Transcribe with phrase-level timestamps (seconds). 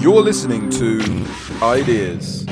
[0.00, 1.00] You're listening to
[1.60, 2.46] Ideas.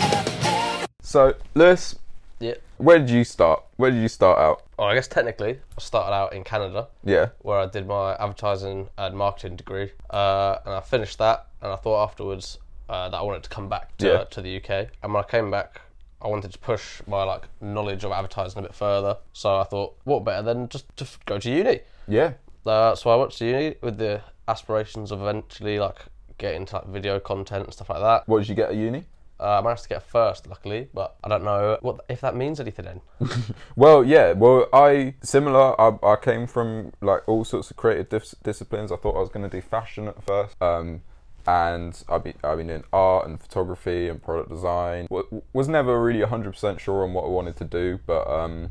[1.02, 1.94] So, Lewis,
[2.40, 2.54] Yeah.
[2.78, 3.62] where did you start?
[3.76, 4.64] Where did you start out?
[4.76, 7.28] Well, I guess technically, I started out in Canada, Yeah.
[7.42, 11.46] where I did my advertising and marketing degree, uh, and I finished that.
[11.60, 12.58] And I thought afterwards
[12.88, 14.24] uh, that I wanted to come back to, Yeah.
[14.24, 14.88] to the UK.
[15.04, 15.80] And when I came back,
[16.20, 19.18] I wanted to push my like knowledge of advertising a bit further.
[19.32, 21.82] So I thought, what better than just to f- go to uni?
[22.08, 22.32] Yeah.
[22.66, 26.06] Uh, so I went to uni with the aspirations of eventually like
[26.38, 28.28] getting into like video content and stuff like that.
[28.28, 29.04] What did you get at uni?
[29.40, 32.36] Uh, I managed to get a first, luckily, but I don't know what if that
[32.36, 32.84] means anything.
[32.84, 33.00] Then
[33.76, 34.32] Well, yeah.
[34.32, 35.80] Well, I similar.
[35.80, 38.92] I, I came from like all sorts of creative dis- disciplines.
[38.92, 41.02] I thought I was going to do fashion at first, um,
[41.44, 45.06] and I've been I've been doing art and photography and product design.
[45.10, 48.70] W- was never really hundred percent sure on what I wanted to do, but um,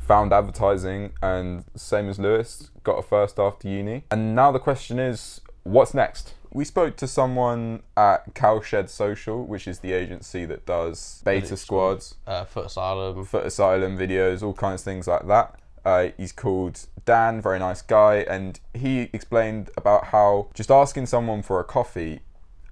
[0.00, 4.04] found advertising and same as Lewis, got a first after uni.
[4.10, 6.34] And now the question is, what's next?
[6.52, 12.16] We spoke to someone at Cowshed Social, which is the agency that does beta squads
[12.26, 15.60] uh, Footasylum, foot asylum videos, all kinds of things like that.
[15.84, 21.42] Uh, he's called Dan, very nice guy, and he explained about how just asking someone
[21.42, 22.20] for a coffee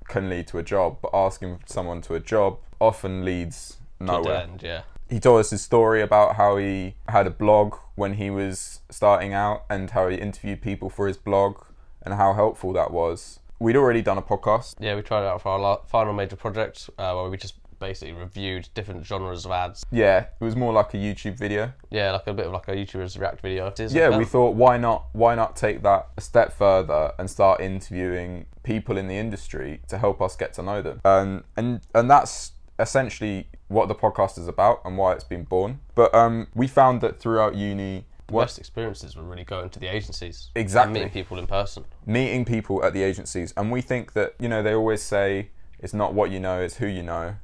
[0.08, 4.38] can lead to a job, but asking someone to a job often leads to nowhere.
[4.38, 4.82] end, yeah.
[5.08, 9.32] He told us his story about how he had a blog when he was starting
[9.32, 11.64] out and how he interviewed people for his blog
[12.02, 13.40] and how helpful that was.
[13.58, 14.74] We'd already done a podcast.
[14.78, 18.12] Yeah, we tried it out for our final major project uh, where we just basically
[18.12, 19.84] reviewed different genres of ads.
[19.90, 21.72] Yeah, it was more like a YouTube video.
[21.90, 23.72] Yeah, like a bit of like a YouTuber's react video.
[23.78, 27.60] Yeah like we thought why not why not take that a step further and start
[27.60, 32.10] interviewing people in the industry to help us get to know them um, and and
[32.10, 36.66] that's essentially what the podcast is about and why it's been born but um, we
[36.66, 40.50] found that throughout uni the what, best experiences were really going to the agencies.
[40.54, 40.94] Exactly.
[40.94, 41.86] Meeting people in person.
[42.04, 45.48] meeting people at the agencies and we think that you know they always say
[45.78, 47.36] it's not what you know it's who you know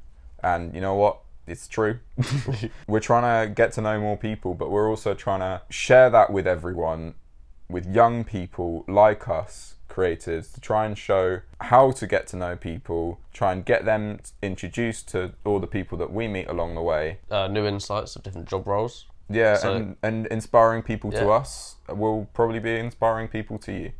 [0.43, 1.99] and you know what it's true
[2.87, 6.31] we're trying to get to know more people but we're also trying to share that
[6.31, 7.15] with everyone
[7.67, 11.25] with young people like us creators to try and show
[11.71, 15.97] how to get to know people try and get them introduced to all the people
[15.97, 17.19] that we meet along the way.
[17.31, 19.05] Uh, new insights of different job roles.
[19.29, 23.91] yeah So- and, and inspiring people to us will probably be inspiring people to you